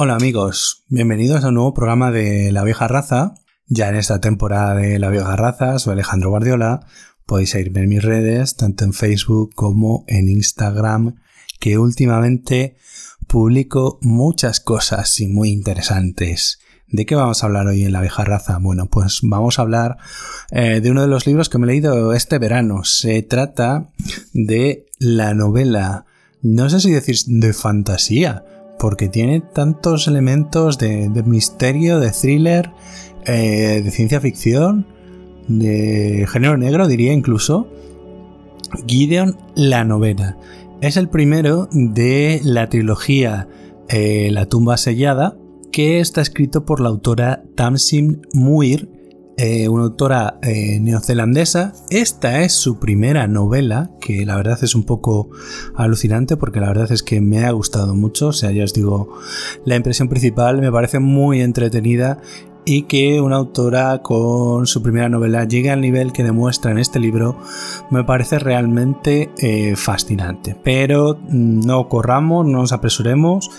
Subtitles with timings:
[0.00, 3.34] Hola amigos, bienvenidos a un nuevo programa de La Vieja Raza.
[3.66, 6.86] Ya en esta temporada de La Vieja Raza, soy Alejandro Guardiola.
[7.26, 11.16] Podéis seguirme en mis redes, tanto en Facebook como en Instagram,
[11.58, 12.76] que últimamente
[13.26, 16.60] publico muchas cosas y muy interesantes.
[16.86, 18.58] ¿De qué vamos a hablar hoy en La Vieja Raza?
[18.60, 19.96] Bueno, pues vamos a hablar
[20.52, 22.84] eh, de uno de los libros que me he leído este verano.
[22.84, 23.88] Se trata
[24.32, 26.06] de la novela,
[26.40, 28.44] no sé si decir de fantasía,
[28.78, 32.70] porque tiene tantos elementos de, misterio, de thriller,
[33.26, 34.86] eh, de ciencia ficción,
[35.48, 37.68] de género negro, diría incluso.
[38.86, 40.36] Gideon la novela.
[40.80, 43.48] Es el primero de la trilogía
[43.88, 45.36] eh, La tumba sellada,
[45.72, 48.88] que está escrito por la autora Tamsin Muir,
[49.38, 51.72] eh, una autora eh, neozelandesa.
[51.90, 55.30] Esta es su primera novela, que la verdad es un poco
[55.76, 58.28] alucinante porque la verdad es que me ha gustado mucho.
[58.28, 59.16] O sea, ya os digo,
[59.64, 62.20] la impresión principal me parece muy entretenida
[62.68, 67.00] y que una autora con su primera novela llegue al nivel que demuestra en este
[67.00, 67.38] libro
[67.90, 70.54] me parece realmente eh, fascinante.
[70.62, 73.50] Pero mm, no corramos, no nos apresuremos,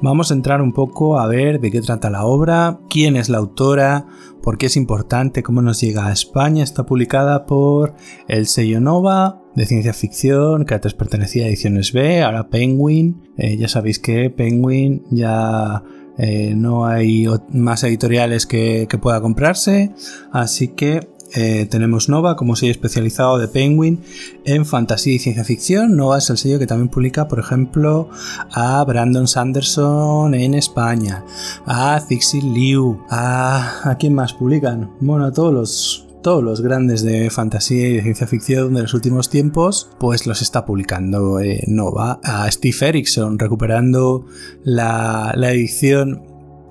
[0.00, 3.38] vamos a entrar un poco a ver de qué trata la obra, quién es la
[3.38, 4.06] autora,
[4.42, 6.64] por qué es importante, cómo nos llega a España.
[6.64, 7.94] Está publicada por
[8.28, 13.30] el sello Nova de ciencia ficción, que antes pertenecía a Ediciones B, ahora Penguin.
[13.36, 15.82] Eh, ya sabéis que Penguin ya
[16.18, 19.92] eh, no hay más editoriales que, pueda comprarse,
[20.30, 24.00] así que eh, tenemos Nova como sello especializado de Penguin
[24.44, 25.96] en fantasía y ciencia ficción.
[25.96, 28.10] Nova es el sello que también publica, por ejemplo,
[28.50, 31.24] a Brandon Sanderson en España,
[31.66, 33.90] a Zixi Liu, a...
[33.90, 34.90] ¿a quién más publican?
[35.00, 38.94] Bueno, a todos los todos los grandes de fantasía y de ciencia ficción de los
[38.94, 42.20] últimos tiempos, pues los está publicando eh, Nova.
[42.22, 44.24] A Steve Erickson recuperando
[44.62, 46.22] la, edición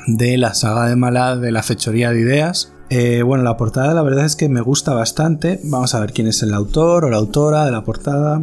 [0.08, 2.71] de la saga de Mala de la fechoría de ideas.
[2.94, 5.62] Eh, bueno, la portada la verdad es que me gusta bastante.
[5.64, 8.42] Vamos a ver quién es el autor o la autora de la portada.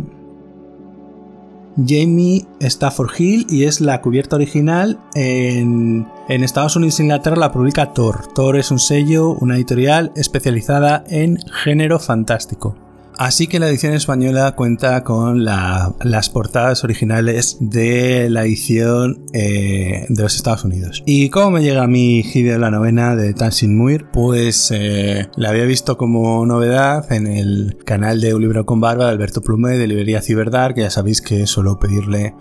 [1.77, 7.53] Jamie Stafford Hill y es la cubierta original en, en Estados Unidos e Inglaterra la
[7.53, 8.27] publica Thor.
[8.35, 12.88] Thor es un sello, una editorial especializada en género fantástico.
[13.19, 20.23] Así que la edición española cuenta con las portadas originales de la edición eh, de
[20.23, 21.03] los Estados Unidos.
[21.05, 24.07] ¿Y cómo me llega a mi de la novena de Tansin Muir?
[24.13, 29.07] Pues eh, la había visto como novedad en el canal de Un libro con barba
[29.07, 32.37] de Alberto Plume de Librería Ciberdar, que ya sabéis que suelo pedirle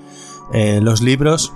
[0.53, 1.53] eh, los libros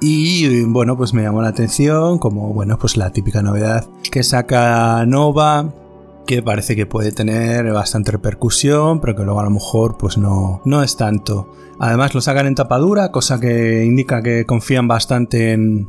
[0.00, 5.04] y bueno, pues me llamó la atención como, bueno, pues la típica novedad que saca
[5.06, 5.83] Nova
[6.26, 10.62] que parece que puede tener bastante repercusión, pero que luego a lo mejor pues no,
[10.64, 11.52] no es tanto.
[11.78, 15.88] Además lo sacan en tapadura, cosa que indica que confían bastante en,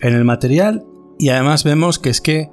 [0.00, 0.84] el material.
[1.18, 2.50] Y además vemos que es que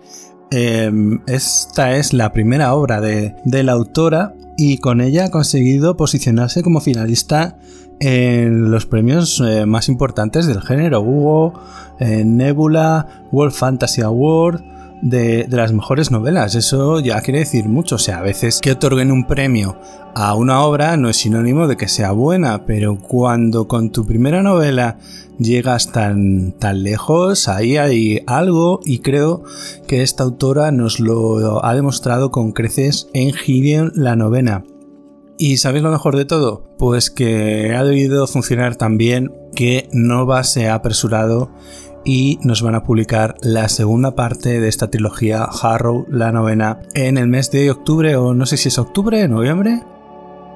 [0.51, 6.63] em, esta es la primera obra de, la autora y con ella ha conseguido posicionarse
[6.63, 7.59] como finalista
[7.99, 11.01] en los premios eh, más importantes del género.
[11.01, 11.53] Hugo,
[11.99, 14.61] eh, Nebula, World Fantasy Award,
[15.01, 16.55] de, las mejores novelas.
[16.55, 17.95] Eso ya quiere decir mucho.
[17.95, 19.77] O sea, a veces que otorguen un premio
[20.15, 24.41] a una obra no es sinónimo de que sea buena, pero cuando con tu primera
[24.41, 24.97] novela
[25.37, 29.43] llegas tan, tan lejos, ahí hay algo y creo
[29.87, 34.63] que esta autora nos lo ha demostrado con creces en Gideon la novena.
[35.41, 36.65] ¿Y sabéis lo mejor de todo?
[36.77, 41.49] Pues que ha debido funcionar tan bien que Nova se ha apresurado
[42.05, 47.17] y nos van a publicar la segunda parte de esta trilogía Harrow, la novena, en
[47.17, 49.83] el mes de octubre o no sé si es octubre, noviembre.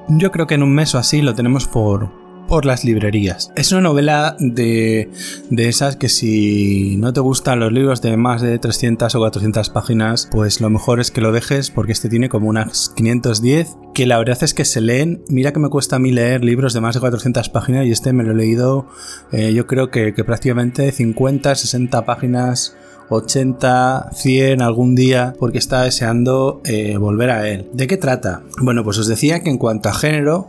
[0.08, 3.52] Yo creo que en un mes o así lo tenemos por, por las librerías.
[3.56, 5.10] Es una novela de,
[5.50, 9.70] de esas que si no te gustan los libros de más de 300 o 400
[9.70, 14.06] páginas, pues lo mejor es que lo dejes porque este tiene como unas 510, que
[14.06, 15.22] la verdad es que se leen.
[15.28, 18.12] Mira que me cuesta a mí leer libros de más de 400 páginas y este
[18.12, 18.86] me lo he leído
[19.32, 22.76] eh, yo creo que, prácticamente 50, 60 páginas
[23.10, 27.68] 80, 100 algún día porque estaba deseando eh, volver a él.
[27.72, 28.42] ¿De qué trata?
[28.62, 30.48] Bueno, pues os decía que en cuanto a género,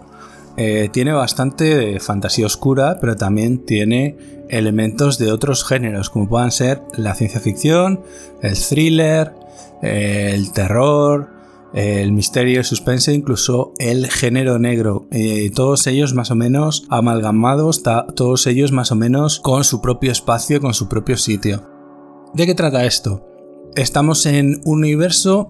[0.58, 4.18] eh, tiene bastante fantasía oscura, pero también tiene
[4.50, 8.02] elementos de otros géneros, como puedan ser la ciencia ficción,
[8.42, 9.34] el thriller,
[9.82, 11.30] eh, el terror,
[11.74, 15.08] el misterio, el suspense, incluso el género negro.
[15.12, 17.84] Eh, todos ellos más o menos amalgamados,
[18.16, 21.68] todos ellos más o menos con su propio espacio, con su propio sitio.
[22.34, 23.28] ¿De qué trata esto?
[23.76, 25.50] Estamos en un universo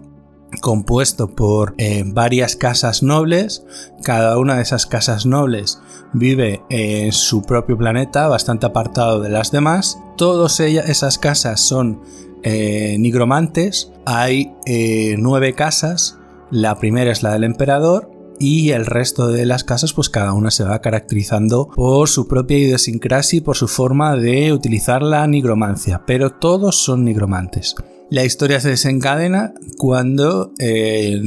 [0.55, 3.63] compuesto por eh, varias casas nobles.
[4.03, 5.79] Cada una de esas casas nobles
[6.13, 9.99] vive en su propio planeta, bastante apartado de las demás.
[10.17, 12.01] Todas esas casas son
[12.43, 13.91] eh, nigromantes.
[14.05, 16.17] Hay eh, nueve casas.
[16.51, 20.51] La primera es la del emperador, y el resto de las casas pues cada una
[20.51, 26.03] se va caracterizando por su propia idiosincrasia y por su forma de utilizar la nigromancia,
[26.05, 27.75] pero todos son nigromantes.
[28.11, 31.19] La historia se desencadena cuando eh,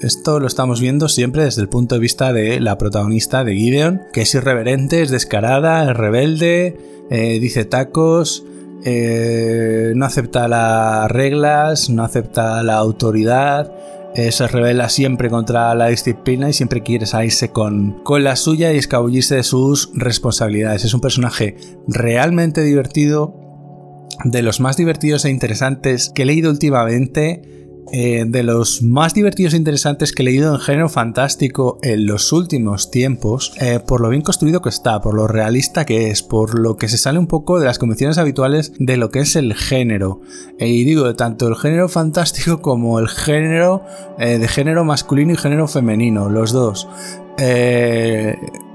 [0.00, 4.00] esto lo estamos viendo siempre desde el punto de vista de la protagonista de Gideon,
[4.14, 6.78] que es irreverente, es descarada, es rebelde,
[7.10, 8.46] eh, dice tacos,
[8.82, 13.70] eh, no acepta las reglas, no acepta la autoridad,
[14.14, 18.76] se revela siempre contra la disciplina y siempre quiere salirse con, con la suya y
[18.76, 20.84] escabullirse de sus responsabilidades.
[20.84, 21.56] Es un personaje
[21.88, 23.41] realmente divertido,
[24.24, 27.61] de los más divertidos e interesantes que he leído últimamente.
[27.90, 32.32] Eh, de los más divertidos e interesantes que he leído en género fantástico en los
[32.32, 36.58] últimos tiempos, eh, por lo bien construido que está, por lo realista que es, por
[36.58, 39.54] lo que se sale un poco de las convenciones habituales de lo que es el
[39.54, 40.20] género.
[40.58, 43.82] Eh, y digo, tanto el género fantástico como el género
[44.18, 46.88] de género masculino y género femenino, los dos.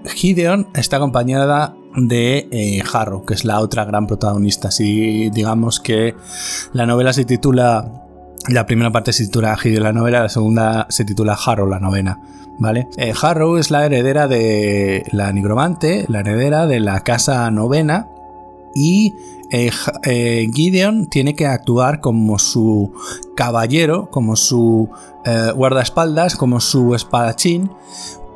[0.08, 4.72] Gideon está acompañada de eh, Harrow, que es la otra gran protagonista.
[4.72, 6.16] Si digamos que
[6.74, 8.07] la novela se titula
[8.48, 12.20] la primera parte se titula Gideon la novela, la segunda se titula Harrow la novena.
[12.60, 12.88] ¿Vale?
[12.98, 18.08] Eh, Harrow es la heredera de la nigromante, la heredera de la casa novena.
[18.74, 19.14] Y
[19.52, 22.94] eh, Gideon tiene que actuar como su
[23.36, 24.90] caballero, como su
[25.56, 27.70] guardaespaldas, como su espadachín,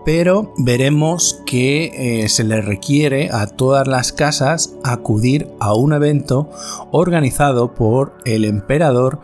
[0.03, 6.49] pero veremos que eh, se le requiere a todas las casas acudir a un evento
[6.91, 9.19] organizado por el emperador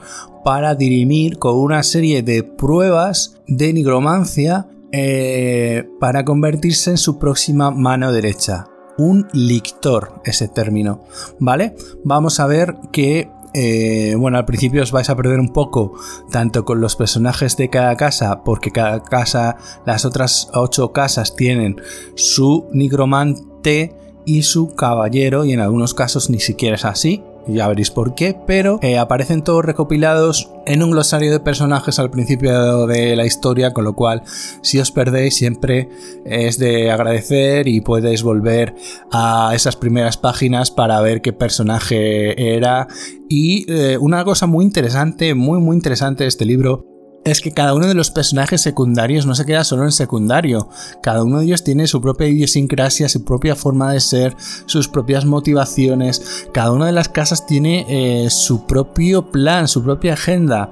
[0.47, 7.69] para dirimir con una serie de pruebas de nigromancia eh, para convertirse en su próxima
[7.69, 8.69] mano derecha.
[8.97, 11.03] Un lictor, ese término,
[11.41, 11.75] ¿vale?
[12.05, 15.95] Vamos a ver que eh, bueno, al principio os vais a perder un poco,
[16.31, 21.81] tanto con los personajes de cada casa, porque cada casa, las otras ocho casas tienen
[22.15, 27.91] su nigromante y su caballero, y en algunos casos ni siquiera es así, ya veréis
[27.91, 33.15] por qué, pero eh, aparecen todos recopilados en un glosario de personajes al principio de
[33.15, 34.23] la historia, con lo cual
[34.61, 35.89] si os perdéis siempre
[36.25, 38.75] es de agradecer y podéis volver
[39.11, 42.88] a esas primeras páginas para ver qué personaje era.
[43.29, 46.96] Y eh, una cosa muy interesante, muy muy interesante de este libro
[47.31, 50.69] es que cada uno de los personajes secundarios no se queda solo en secundario.
[51.01, 54.35] Cada uno de ellos tiene su propia idiosincrasia, su propia forma de ser,
[54.65, 56.47] sus propias motivaciones.
[56.53, 60.71] Cada una de las casas tiene eh, su propio plan, su propia agenda.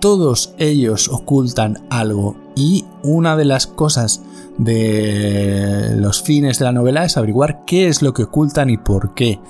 [0.00, 2.36] Todos ellos ocultan algo.
[2.56, 4.22] Y una de las cosas
[4.58, 9.14] de los fines de la novela es averiguar qué es lo que ocultan y por
[9.14, 9.40] qué.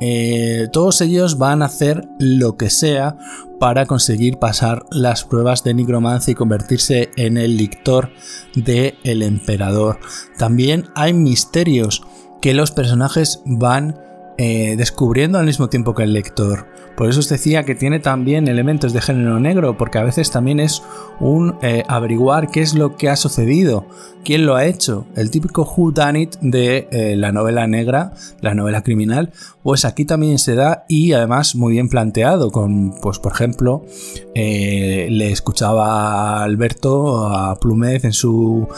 [0.00, 3.16] Eh, todos ellos van a hacer lo que sea
[3.58, 8.10] para conseguir pasar las pruebas de nigromancia y convertirse en el lictor
[8.56, 10.00] del el emperador.
[10.36, 12.02] También hay misterios
[12.40, 14.00] que los personajes van
[14.38, 16.66] eh, descubriendo al mismo tiempo que el lector.
[16.96, 20.60] Por eso os decía que tiene también elementos de género negro, porque a veces también
[20.60, 20.82] es
[21.20, 23.86] un eh, averiguar qué es lo que ha sucedido,
[24.24, 28.54] quién lo ha hecho, el típico who done it de eh, la novela negra, la
[28.54, 33.32] novela criminal, pues aquí también se da y además muy bien planteado, con, pues por
[33.32, 33.84] ejemplo,
[34.34, 38.68] le escuchaba a Alberto, a Plumez en su,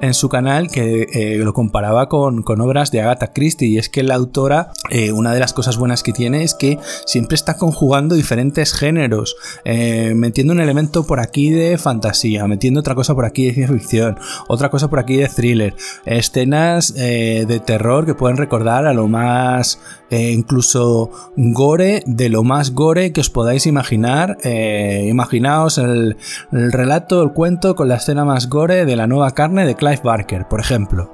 [0.00, 4.02] en su canal, que lo comparaba con, con, obras de Agatha Christie, y es que
[4.02, 4.72] la autora
[5.14, 10.12] una de las cosas buenas que tiene es que siempre está conjugando diferentes géneros, eh,
[10.14, 14.18] metiendo un elemento por aquí de fantasía, metiendo otra cosa por aquí de ciencia ficción,
[14.48, 19.08] otra cosa por aquí de thriller, escenas eh, de terror que pueden recordar a lo
[19.08, 19.78] más
[20.10, 24.38] eh, incluso gore, de lo más gore que os podáis imaginar.
[24.42, 26.16] imaginaos el,
[26.52, 30.00] el relato, el cuento con la escena más gore de la nueva carne de Clive
[30.02, 31.10] Barker, por ejemplo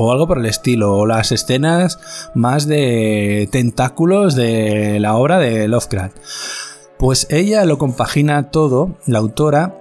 [0.00, 1.98] o algo por el estilo, o las escenas
[2.34, 6.16] más de tentáculos de la obra de Lovecraft.
[6.98, 9.74] Pues ella lo compagina todo, la autora,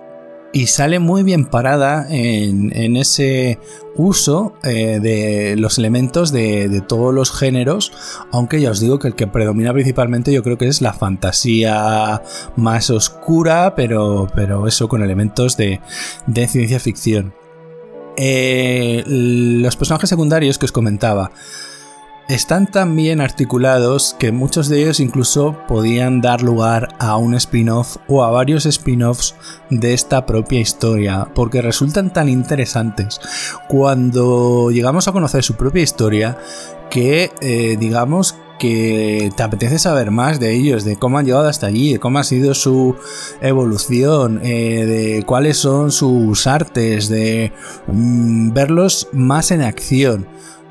[0.51, 3.59] y sale muy bien parada en, ese
[3.95, 7.91] uso eh, de los elementos de, todos los géneros,
[8.31, 12.23] aunque ya os digo que el que predomina principalmente yo creo que es la fantasía
[12.55, 15.79] más oscura, pero, pero eso con elementos de
[16.47, 17.33] ciencia ficción.
[18.21, 21.31] Eh, los personajes secundarios que os comentaba.
[22.29, 27.97] Están tan bien articulados que muchos de ellos incluso podían dar lugar a un spin-off
[28.07, 29.33] o a varios spin-offs
[29.71, 33.19] de esta propia historia, porque resultan tan interesantes
[33.67, 36.37] cuando llegamos a conocer su propia historia
[36.91, 41.65] que eh, digamos que te apetece saber más de ellos, de cómo han llegado hasta
[41.65, 42.95] allí, de cómo ha sido su
[43.41, 47.53] evolución, eh, de cuáles son sus artes, de
[47.87, 50.27] mm, verlos más en acción.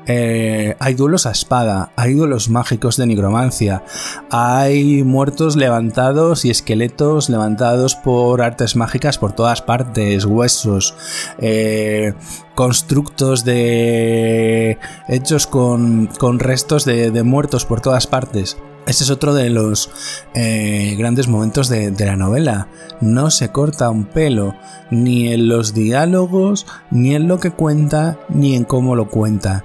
[0.07, 3.83] Eh, hay duelos a espada, hay duelos mágicos de nigromancia,
[4.31, 10.95] hay muertos levantados y esqueletos levantados por artes mágicas por todas partes, huesos,
[11.37, 12.13] eh,
[12.55, 18.57] constructos de hechos con, restos de, muertos por todas partes.
[18.89, 19.91] Ese es otro de los
[20.33, 22.69] eh, grandes momentos de, la novela.
[23.01, 24.55] No se corta un pelo,
[24.89, 29.63] ni en los diálogos, ni en lo que cuenta, ni en cómo lo cuenta.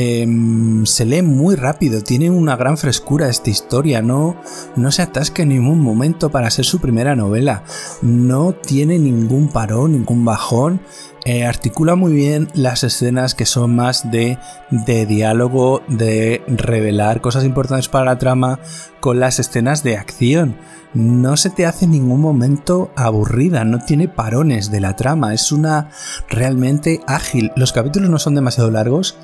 [0.00, 4.40] Em, se lee muy rápido, tiene una gran frescura esta historia, no,
[4.76, 7.64] no se atasca en ningún momento para ser su primera novela,
[8.00, 10.80] no tiene ningún parón, ningún bajón,
[11.24, 14.38] eh, articula muy bien las escenas que son más de,
[14.70, 18.60] de diálogo, de revelar cosas importantes para la trama
[19.00, 20.58] con las escenas de acción.
[20.94, 25.52] No se te hace en ningún momento aburrida, no tiene parones de la trama, es
[25.52, 25.90] una
[26.28, 27.52] realmente ágil.
[27.56, 29.16] Los capítulos no son demasiado largos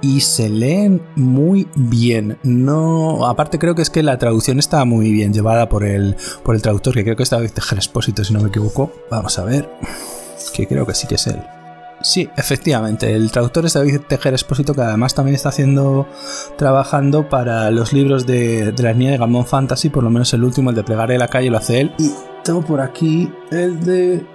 [0.00, 2.38] y se leen muy bien.
[2.42, 6.56] No, aparte creo que es que la traducción está muy bien llevada por el, por
[6.56, 8.92] el traductor, que creo que es David Tejer Expósito, si no me equivoco.
[9.10, 9.70] Vamos a ver,
[10.52, 11.40] que creo que sí que es él.
[12.02, 16.08] Sí, efectivamente, el traductor es David Tejer Expósito, que además también está haciendo,
[16.56, 20.42] trabajando para los libros de, de la línea de Gamón Fantasy, por lo menos el
[20.44, 21.94] último, el de Plegar de la calle, lo hace él.
[21.98, 24.26] Y tengo por aquí el de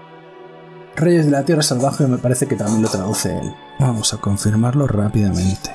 [0.96, 3.54] Reyes de la Tierra Salvaje, me parece que también lo traduce él.
[3.80, 5.72] Vamos a confirmarlo rápidamente.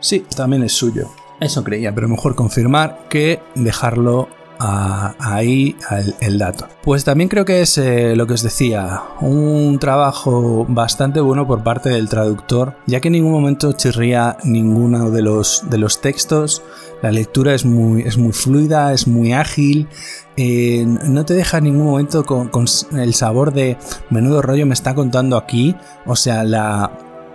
[0.00, 1.10] Sí, también es suyo.
[1.40, 4.28] Eso creía, pero mejor confirmar que dejarlo
[4.58, 5.76] ahí
[6.20, 6.68] el, dato.
[6.82, 11.62] Pues también creo que es eh, lo que os decía, un trabajo bastante bueno por
[11.62, 16.62] parte del traductor, ya que en ningún momento chirría ninguno de los, de los textos.
[17.02, 19.88] La lectura es muy, es muy fluida, es muy ágil,
[20.36, 23.76] eh, no te deja en ningún momento con, con, el sabor de
[24.10, 25.76] menudo rollo me está contando aquí.
[26.06, 26.90] O sea, la,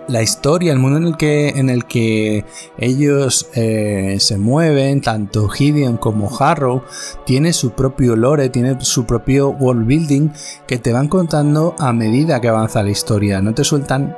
[0.08, 2.44] la historia, el mundo en el que, en el que
[2.78, 6.82] ellos eh, se mueven, tanto Gideon como Harrow,
[7.24, 10.30] tiene su propio lore, tiene su propio world building
[10.66, 13.40] que te van contando a medida que avanza la historia.
[13.40, 14.16] No te sueltan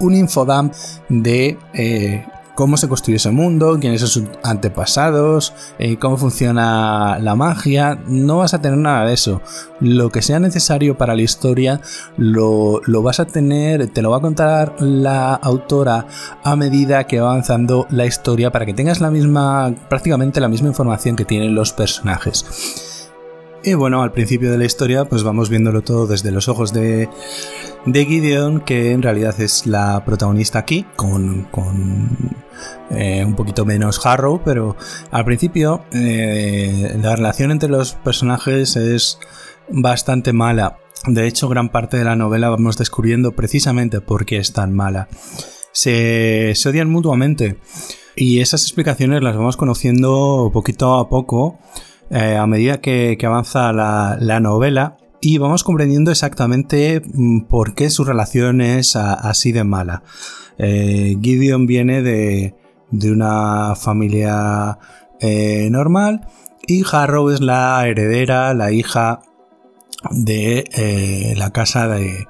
[0.00, 0.72] un infodump
[1.08, 2.24] de eh,
[2.56, 8.00] cómo se construyó ese mundo, quiénes son sus antepasados, eh, cómo funciona la magia.
[8.08, 9.42] No vas a tener nada de eso.
[9.78, 11.80] Lo que sea necesario para la historia
[12.16, 16.06] lo, lo vas a tener, te lo va a contar la autora
[16.42, 20.68] a medida que va avanzando la historia para que tengas la misma, prácticamente la misma
[20.68, 23.06] información que tienen los personajes.
[23.66, 27.08] Y bueno, al principio de la historia, pues vamos viéndolo todo desde los ojos de,
[27.84, 31.48] de Gideon, que en realidad es la protagonista aquí, con,
[32.90, 34.76] eh, un poquito menos Harrow, pero
[35.10, 39.18] al principio eh, la relación entre los personajes es
[39.68, 40.78] bastante mala.
[41.06, 45.08] De hecho, gran parte de la novela vamos descubriendo precisamente por qué es tan mala.
[45.72, 47.58] Se, odian mutuamente.
[48.16, 51.58] Y esas explicaciones las vamos conociendo poquito a poco
[52.10, 54.96] eh, a medida que, avanza la, novela
[55.26, 60.04] y vamos comprendiendo exactamente mm, por qué su relación es así de mala.
[60.56, 62.54] Eh, Gideon viene de,
[62.92, 64.78] una familia
[65.18, 66.28] eh, normal
[66.68, 69.22] y Harrow es la heredera, la hija
[70.12, 72.26] de eh, la casa de,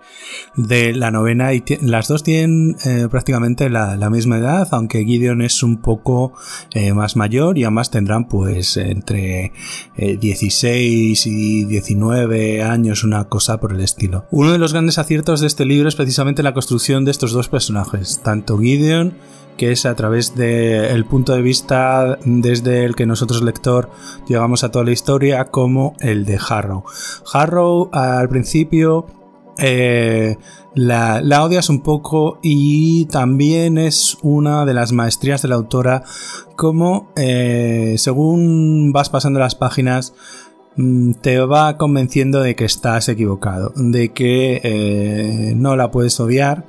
[0.95, 5.78] la novena y las dos tienen eh, prácticamente la, misma edad aunque Gideon es un
[5.78, 6.33] poco
[6.73, 9.52] eh, más mayor y ambas tendrán pues entre
[9.97, 14.26] 16 y 19 años una cosa por el estilo.
[14.30, 17.49] Uno de los grandes aciertos de este libro es precisamente la construcción de estos dos
[17.49, 19.14] personajes tanto Gideon
[19.57, 23.91] que es a través del punto de vista desde el que nosotros lector
[24.29, 26.85] llegamos a toda la historia como el de Harrow.
[27.33, 29.07] Harrow al principio
[29.59, 30.37] eh,
[30.75, 36.03] la, odias un poco y también es una de las maestrías de la autora
[36.57, 40.13] como eh, según vas pasando las páginas
[41.21, 46.66] te va convenciendo de que estás equivocado, de que eh, no la puedes odiar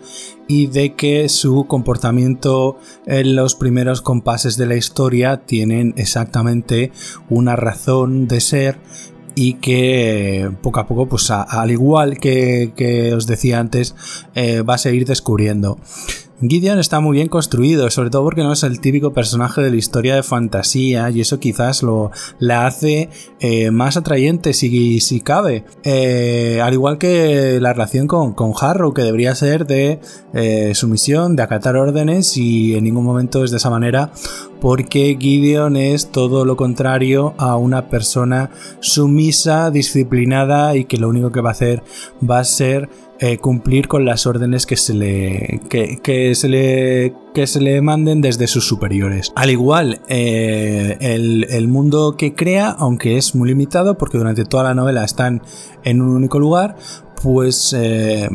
[0.48, 6.92] y de que su comportamiento en los primeros compases de la historia tienen exactamente
[7.30, 8.80] una razón de ser
[9.36, 13.94] y que poco a poco, pues al igual que, os decía antes,
[14.36, 15.78] eh, vas a ir descubriendo.
[16.40, 19.76] Gideon está muy bien construido, sobre todo porque no es el típico personaje de la
[19.76, 25.66] historia de fantasía y eso quizás lo la hace eh, más atrayente si, si cabe.
[25.84, 30.00] Eh, al igual que la relación con, con Harrow, que debería ser de
[30.34, 34.12] eh, sumisión, de acatar órdenes y en ningún momento es de esa manera
[34.62, 41.32] porque Gideon es todo lo contrario a una persona sumisa, disciplinada y que lo único
[41.32, 41.84] que va a hacer
[42.28, 47.48] va a ser eh, cumplir con las órdenes que se le que, se le que
[47.48, 49.32] se le manden desde sus superiores.
[49.36, 54.76] Al igual, eh, el, mundo que crea, aunque es muy limitado, porque durante toda la
[54.76, 55.42] novela están
[55.84, 56.76] en un único lugar,
[57.24, 58.30] pues eh,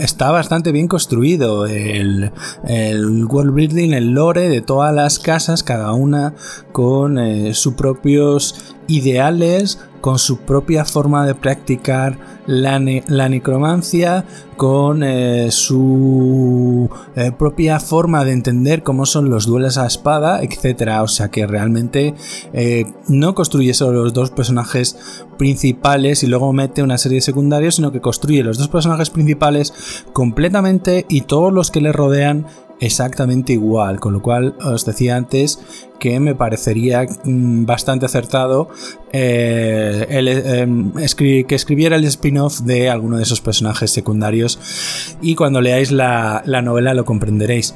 [0.00, 2.32] está bastante bien construido el,
[2.66, 6.34] el, world building, el lore de todas las casas, cada una
[6.72, 7.18] con
[7.54, 14.26] sus propios ideales, con su propia forma de practicar la, necromancia,
[14.56, 21.00] con eh, su eh, propia forma de entender cómo son los duelos a espada, etc.
[21.00, 22.14] O sea que realmente
[22.52, 27.76] eh, no construye solo los dos personajes principales y luego mete una serie de secundarios,
[27.76, 29.72] sino que construye los dos personajes principales
[30.12, 32.46] completamente y todos los que le rodean
[32.80, 35.58] exactamente igual, con lo cual os decía antes
[35.98, 38.68] que me parecería mm, bastante acertado
[39.12, 45.92] eh, em, que escribiera el spin-off de alguno de esos personajes secundarios y cuando leáis
[45.92, 47.74] la novela lo comprenderéis.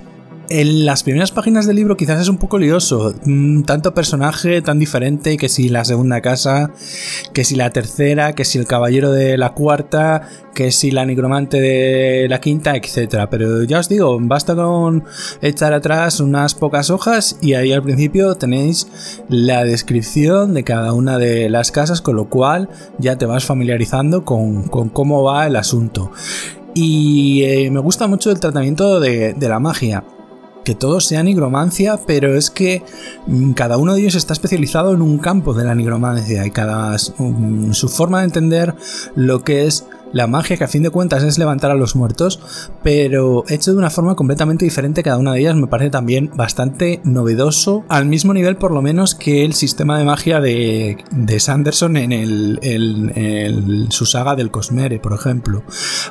[0.50, 4.78] En las primeras páginas del libro quizás es un poco lioso, mm, tanto personaje tan
[4.78, 6.70] diferente que si la segunda casa,
[7.34, 11.60] que si la tercera, que si el caballero de la cuarta, que si la nigromante
[11.60, 13.26] de la quinta, etc.
[13.30, 15.04] Pero ya os digo, basta con
[15.42, 18.88] echar atrás unas pocas hojas y ahí al principio tenéis
[19.28, 24.24] la descripción de cada una de las casas, con lo cual ya te vas familiarizando
[24.24, 26.10] con, cómo va el asunto.
[26.72, 30.04] Y eh, me gusta mucho el tratamiento de la magia
[30.68, 32.82] que todos sean nigromancia, pero es que
[33.26, 36.94] mm, cada uno de ellos está especializado en un campo de la nigromancia y cada
[36.94, 38.74] mm, su forma de entender
[39.14, 42.40] lo que es la magia que a fin de cuentas es levantar a los muertos,
[42.82, 47.00] pero hecho de una forma completamente diferente cada una de ellas me parece también bastante
[47.04, 50.96] novedoso, al mismo nivel por lo menos que el sistema de magia de,
[51.38, 55.62] Sanderson en, el, su saga del Cosmere, por ejemplo.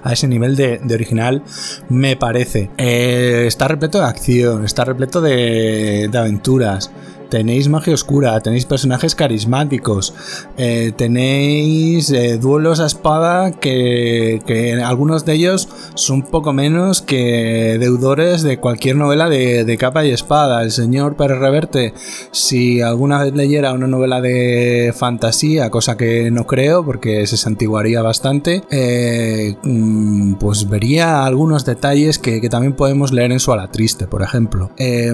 [0.03, 1.43] A ese nivel de, original
[1.89, 2.69] me parece.
[2.77, 6.91] Eh, está repleto de acción, está repleto de, de aventuras
[7.29, 10.13] tenéis magia oscura, tenéis personajes carismáticos,
[10.57, 14.41] eh, tenéis eh, duelos a espada que,
[14.83, 20.63] algunos de ellos son poco menos que deudores de cualquier novela de, capa y espada.
[20.63, 21.93] El señor Pérez Reverte,
[22.31, 28.01] si alguna vez leyera una novela de fantasía, cosa que no creo porque se santiguaría
[28.01, 34.07] bastante, eh, mm, pues vería algunos detalles que, también podemos leer en su ala triste,
[34.07, 34.71] por ejemplo.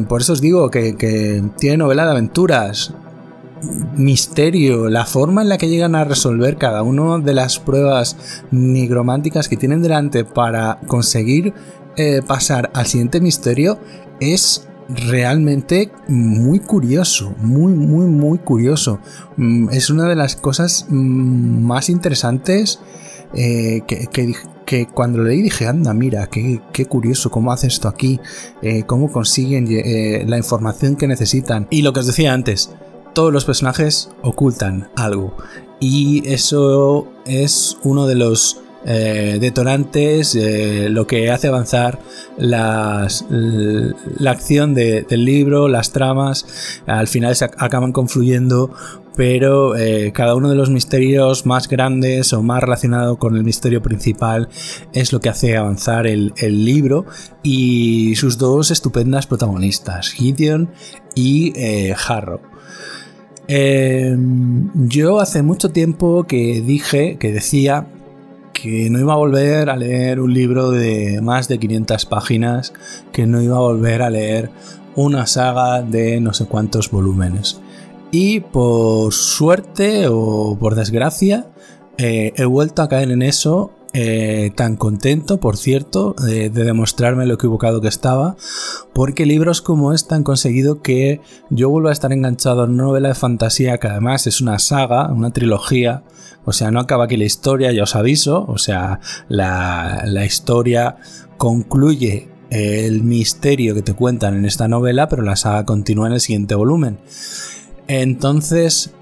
[0.08, 2.94] por eso os digo que, que tiene de aventuras,
[3.96, 8.18] misterio, la forma en la que llegan a resolver cada una de las pruebas
[8.52, 11.54] nigrománticas que tienen delante para conseguir
[11.96, 13.80] eh, pasar al siguiente misterio
[14.20, 19.00] es realmente muy curioso, muy, muy, muy curioso.
[19.38, 22.80] Mm, es una de las cosas mm, más interesantes
[23.34, 24.36] eh, que, que
[24.94, 28.20] cuando lo leí dije, anda, mira, qué, curioso, cómo hace esto aquí,
[28.62, 31.68] eh, cómo consiguen eh, la información que necesitan.
[31.70, 32.72] Y lo que os decía antes,
[33.14, 35.36] todos los personajes ocultan algo.
[35.80, 40.38] Y eso es uno de los eh, detonantes,
[40.90, 42.00] lo que hace avanzar
[42.38, 48.72] las, la acción del libro, las tramas, al final se acaban confluyendo
[49.16, 53.82] pero eh, cada uno de los misterios más grandes o más relacionado con el misterio
[53.82, 54.50] principal
[54.94, 57.06] es lo que hace avanzar el, libro
[57.42, 60.70] y sus dos estupendas protagonistas, Gideon
[61.16, 62.42] y eh, Harrow.
[63.48, 67.88] Em, yo hace mucho tiempo que dije, que decía
[68.54, 72.74] que no iba a volver a leer un libro de más de 500 páginas,
[73.12, 74.50] que no iba a volver a leer
[74.96, 77.60] una saga de no sé cuántos volúmenes.
[78.14, 81.48] Y por suerte o por desgracia,
[81.98, 87.34] eh, he vuelto a caer en eso eh, tan contento, por cierto, de, demostrarme lo
[87.34, 88.36] equivocado que estaba,
[88.94, 93.08] porque libros como este han conseguido que yo vuelva a estar enganchado en una novela
[93.08, 96.04] de fantasía que además es una saga, una trilogía,
[96.46, 100.98] o sea, no acaba aquí la historia, ya os aviso, o sea, la, la historia
[101.38, 106.22] concluye el misterio que te cuentan en esta novela, pero la saga continúa en el
[106.22, 107.00] siguiente volumen.
[107.88, 108.94] Entonces,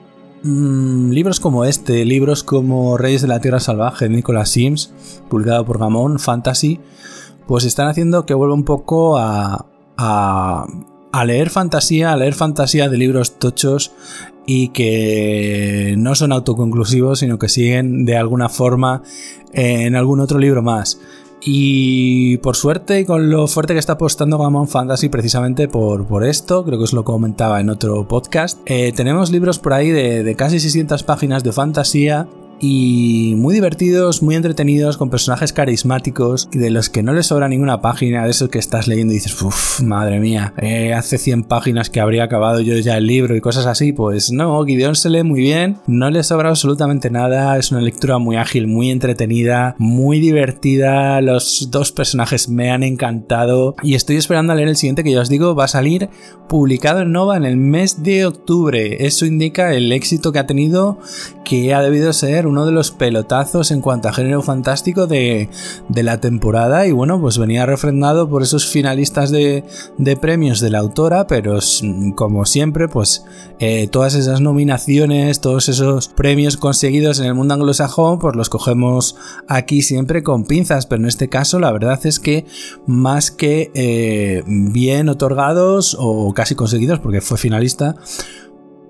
[0.44, 4.94] mm, libros como este, libros como Reyes de la Tierra Salvaje de Nicolas Sims,
[5.30, 6.80] publicado por Gamón, Fantasy,
[7.48, 9.66] pues están haciendo que vuelva un poco a,
[9.98, 10.66] a,
[11.12, 13.92] a leer fantasía, a leer fantasía de libros tochos
[14.46, 19.04] y que no son autoconclusivos, sino que siguen de alguna forma
[19.54, 21.00] en algún otro libro más.
[21.44, 26.24] Y por suerte, y con lo fuerte que está apostando Gammon Fantasy precisamente por, por
[26.24, 30.24] esto, creo que os lo comentaba en otro podcast, eh, tenemos libros por ahí de,
[30.24, 32.28] de casi 600 páginas de fantasía
[32.62, 37.82] y muy divertidos, muy entretenidos, con personajes carismáticos, de los que no les sobra ninguna
[37.82, 41.90] página, de esos que estás leyendo y dices, uff, madre mía, eh, hace 100 páginas
[41.90, 45.24] que habría acabado yo ya el libro y cosas así, pues no, Gideon se lee
[45.24, 50.20] muy bien, no le sobra absolutamente nada, es una lectura muy ágil, muy entretenida, muy
[50.20, 55.12] divertida, los dos personajes me han encantado y estoy esperando a leer el siguiente que
[55.12, 56.10] ya os digo va a salir
[56.48, 61.00] publicado en Nova en el mes de octubre, eso indica el éxito que ha tenido,
[61.44, 65.50] que ha debido ser uno de los pelotazos en cuanto a género fantástico de,
[65.90, 69.64] la temporada y bueno, pues venía refrendado por esos finalistas de,
[70.22, 71.60] premios de la autora, pero
[72.16, 73.26] como siempre, pues
[73.60, 79.16] eh, todas esas nominaciones, todos esos premios conseguidos en el mundo anglosajón, pues los cogemos
[79.48, 82.46] aquí siempre con pinzas, pero en este caso la verdad es que
[82.86, 87.96] más que eh, bien otorgados o casi conseguidos, porque fue finalista,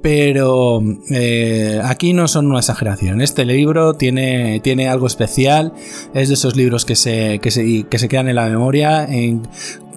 [0.01, 3.21] pero eh, aquí no son una exageración.
[3.21, 5.73] Este libro tiene, tiene algo especial,
[6.13, 9.07] es de esos libros que se, que se, que se quedan en la memoria,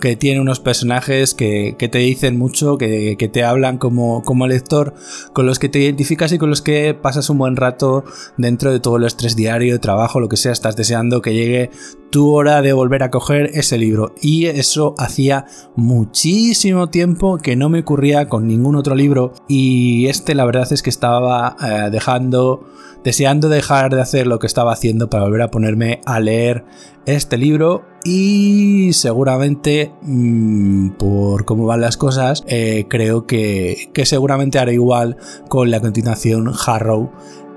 [0.00, 4.94] que tiene unos personajes que, te dicen mucho, que, te hablan como, como lector,
[5.32, 8.04] con los que te identificas y con los que pasas un buen rato
[8.36, 11.70] dentro de todo el estrés diario, trabajo, lo que sea, estás deseando que llegue
[12.14, 14.14] tu hora de volver a coger ese libro.
[14.22, 20.36] Y eso hacía muchísimo tiempo que no me ocurría con ningún otro libro y este
[20.36, 22.68] la verdad es que estaba eh, dejando
[23.02, 26.64] deseando dejar de hacer lo que estaba haciendo para volver a ponerme a leer
[27.04, 34.60] este libro y seguramente mm, por cómo van las cosas eh, creo que, que seguramente
[34.60, 35.16] haré igual
[35.48, 37.10] con la continuación Harrow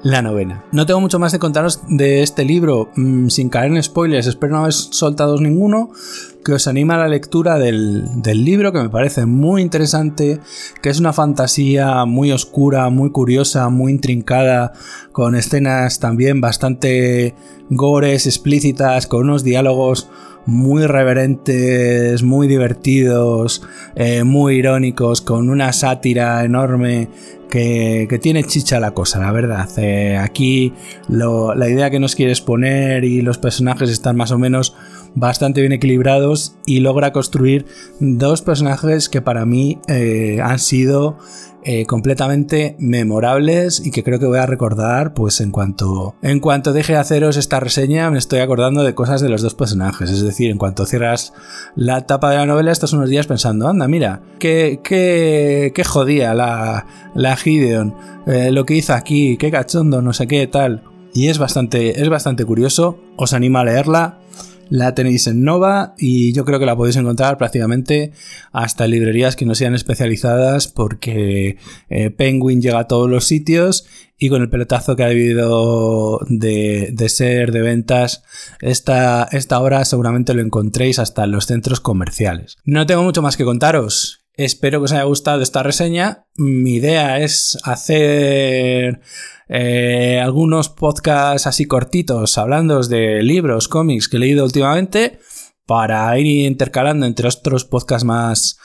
[0.08, 0.64] la novena.
[0.72, 4.54] No tengo mucho más de contaros de este libro mm, sin caer en spoilers, espero
[4.54, 5.90] no haber soltado ninguno,
[6.46, 10.40] que os anima a la lectura del, del, libro, que me parece muy interesante,
[10.82, 14.72] que es una fantasía muy oscura, muy curiosa, muy intrincada,
[15.12, 17.36] con escenas también bastante
[17.70, 20.08] gores, explícitas, con unos diálogos
[20.48, 23.62] muy reverentes, muy divertidos,
[23.96, 27.10] eh, muy irónicos, con una sátira enorme
[27.50, 29.70] que, tiene chicha la cosa, la verdad.
[29.78, 30.74] Eh, aquí
[31.10, 34.76] la idea que nos quieres poner y los personajes están más o menos
[35.18, 37.66] bastante bien equilibrados y logra construir
[38.00, 41.18] dos personajes que para mí eh, han sido
[41.64, 46.72] eh, completamente memorables y que creo que voy a recordar pues en cuanto en cuanto
[46.72, 50.12] deje de haceros esta reseña me estoy acordando de cosas de los dos personajes.
[50.12, 51.34] Es decir en cuanto cierras
[51.76, 56.36] la tapa de la novela estos unos días pensando anda mira qué, qué, qué jodía
[56.36, 57.96] la, la Gideon
[58.28, 62.10] eh, lo que hizo aquí qué cachondo no sé qué tal y es bastante es
[62.10, 63.00] bastante curioso.
[63.16, 64.20] Os animo a leerla
[64.70, 68.12] la tenéis en Nova y yo creo que la podéis encontrar prácticamente
[68.52, 71.58] hasta librerías que no sean especializadas porque
[71.90, 73.86] eh, Penguin llega a todos los sitios
[74.18, 78.24] y con el pelotazo que ha debido de, ser de ventas
[78.62, 82.58] esta, esta hora seguramente lo encontréis hasta en los centros comerciales.
[82.66, 84.27] No tengo mucho más que contaros.
[84.38, 86.26] Espero que os haya gustado esta reseña.
[86.36, 89.02] Mi idea es hacer
[89.50, 95.20] eh, algunos podcasts así cortitos hablando de libros, cómics que he leído últimamente
[95.68, 98.58] para ir intercalando entre otros podcasts más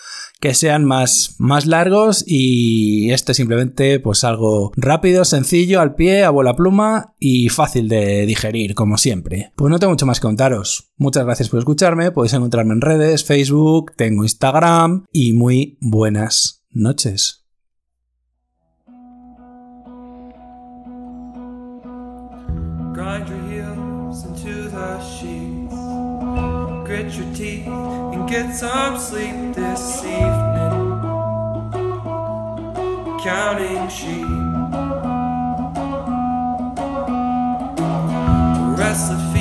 [0.43, 6.31] que sean más, más largos y este simplemente pues algo rápido, sencillo, al pie, a
[6.31, 9.53] bola pluma y fácil de digerir como siempre.
[9.55, 10.91] Pues no tengo mucho más que contaros.
[10.97, 17.45] Muchas gracias por escucharme, podéis encontrarme en redes, Facebook, tengo Instagram y muy buenas noches.
[27.17, 31.01] Your teeth, and get some sleep this evening.
[33.23, 34.27] Counting sheep,
[38.79, 39.32] restless